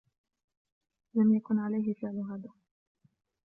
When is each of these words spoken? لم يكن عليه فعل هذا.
لم 1.15 1.35
يكن 1.35 1.59
عليه 1.59 1.93
فعل 1.93 2.17
هذا. 2.31 2.49